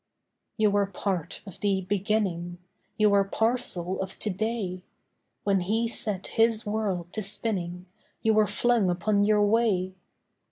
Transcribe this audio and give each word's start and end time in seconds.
You 0.57 0.75
are 0.77 0.87
part 0.87 1.43
of 1.45 1.59
the 1.59 1.81
Beginning, 1.81 2.57
You 2.97 3.13
are 3.13 3.23
parcel 3.23 4.01
of 4.01 4.17
To 4.17 4.31
day. 4.31 4.81
When 5.43 5.59
He 5.59 5.87
set 5.87 6.25
His 6.25 6.65
world 6.65 7.13
to 7.13 7.21
spinning 7.21 7.85
You 8.23 8.33
were 8.33 8.47
flung 8.47 8.89
upon 8.89 9.25
your 9.25 9.43
way. 9.43 9.93